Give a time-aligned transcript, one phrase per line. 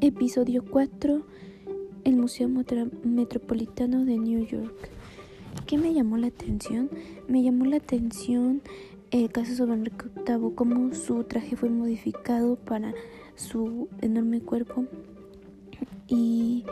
[0.00, 1.22] Episodio 4.
[2.04, 4.90] El Museo Metropolitano de New York.
[5.66, 6.88] ¿Qué me llamó la atención?
[7.26, 8.62] Me llamó la atención
[9.10, 12.94] el caso sobre Enrique VIII, cómo su traje fue modificado para
[13.34, 14.84] su enorme cuerpo.
[16.06, 16.64] Y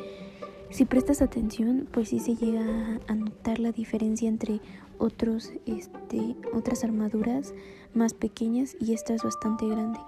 [0.70, 4.60] si prestas atención, pues sí se llega a notar la diferencia entre
[4.98, 7.54] otros, este, otras armaduras
[7.92, 9.98] más pequeñas y esta es bastante grande,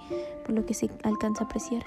[0.47, 1.83] por lo que se alcanza a apreciar.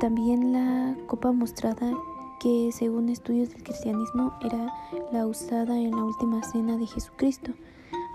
[0.00, 1.92] También la copa mostrada
[2.40, 4.72] que según estudios del cristianismo era
[5.12, 7.52] la usada en la última cena de Jesucristo.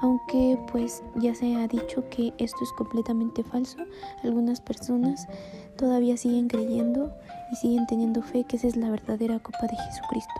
[0.01, 3.77] Aunque pues ya se ha dicho que esto es completamente falso,
[4.23, 5.27] algunas personas
[5.77, 7.13] todavía siguen creyendo
[7.51, 10.33] y siguen teniendo fe que esa es la verdadera copa de Jesucristo.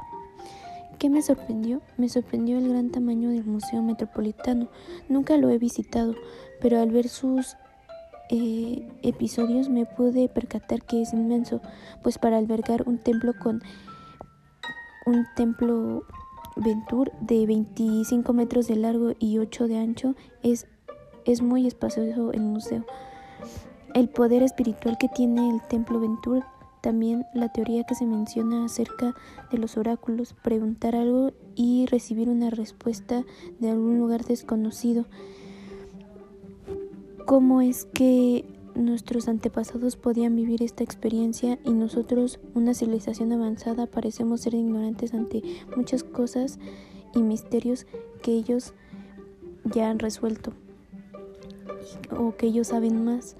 [0.98, 1.82] ¿Qué me sorprendió?
[1.98, 4.68] Me sorprendió el gran tamaño del Museo Metropolitano.
[5.10, 6.16] Nunca lo he visitado,
[6.60, 7.56] pero al ver sus
[8.30, 11.62] eh, episodios me pude percatar que es inmenso,
[12.04, 13.62] pues para albergar un templo con
[15.06, 16.04] un templo
[16.56, 20.68] Ventur de 25 metros de largo y 8 de ancho es,
[21.26, 22.86] es muy espacioso el museo.
[23.94, 26.44] El poder espiritual que tiene el templo Ventur,
[26.82, 29.16] también la teoría que se menciona acerca
[29.52, 33.24] de los oráculos, preguntar algo y recibir una respuesta
[33.60, 35.06] de algún lugar desconocido
[37.26, 38.46] cómo es que
[38.76, 45.42] nuestros antepasados podían vivir esta experiencia y nosotros, una civilización avanzada, parecemos ser ignorantes ante
[45.76, 46.60] muchas cosas
[47.14, 47.88] y misterios
[48.22, 48.74] que ellos
[49.64, 50.54] ya han resuelto
[52.18, 53.36] o que ellos saben más.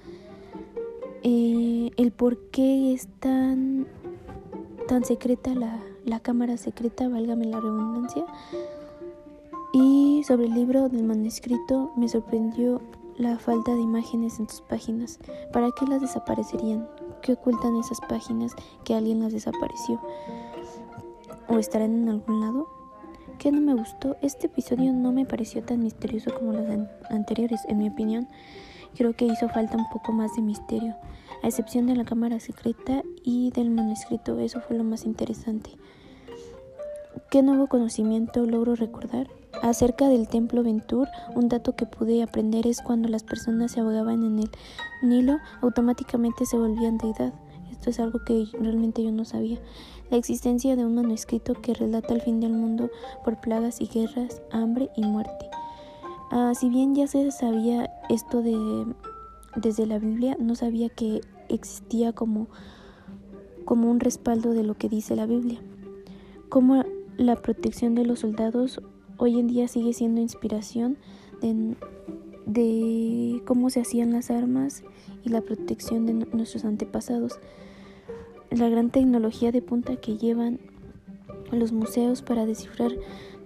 [1.22, 3.86] Eh, el por qué es tan,
[4.88, 8.24] tan secreta la, la cámara secreta, válgame la redundancia.
[9.72, 12.80] Y sobre el libro del manuscrito me sorprendió
[13.18, 15.18] la falta de imágenes en tus páginas.
[15.52, 16.88] ¿Para qué las desaparecerían?
[17.22, 20.00] ¿Qué ocultan esas páginas que alguien las desapareció?
[21.48, 22.68] ¿O estarán en algún lado?
[23.38, 24.16] ¿Qué no me gustó?
[24.22, 26.66] Este episodio no me pareció tan misterioso como los
[27.10, 28.28] anteriores, en mi opinión.
[28.96, 30.94] Creo que hizo falta un poco más de misterio,
[31.42, 34.38] a excepción de la cámara secreta y del manuscrito.
[34.38, 35.70] Eso fue lo más interesante.
[37.30, 39.28] ¿Qué nuevo conocimiento logro recordar?
[39.66, 44.22] Acerca del templo Ventur, un dato que pude aprender es cuando las personas se ahogaban
[44.22, 44.50] en el
[45.02, 47.32] Nilo, automáticamente se volvían deidad.
[47.72, 49.58] Esto es algo que realmente yo no sabía.
[50.08, 52.90] La existencia de un manuscrito que relata el fin del mundo
[53.24, 55.50] por plagas y guerras, hambre y muerte.
[56.30, 58.86] Ah, si bien ya se sabía esto de,
[59.56, 62.46] desde la Biblia, no sabía que existía como,
[63.64, 65.58] como un respaldo de lo que dice la Biblia.
[66.48, 66.84] Como
[67.16, 68.80] la protección de los soldados
[69.18, 70.96] hoy en día sigue siendo inspiración
[72.46, 74.82] de, cómo se hacían las armas
[75.24, 77.38] y la protección de nuestros antepasados.
[78.50, 80.60] La gran tecnología de punta que llevan
[81.50, 82.92] los museos para descifrar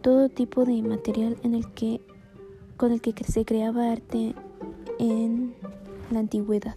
[0.02, 2.00] todo tipo de material en el que,
[2.76, 4.34] con el que se creaba arte
[4.98, 5.54] en
[6.10, 6.76] la antigüedad.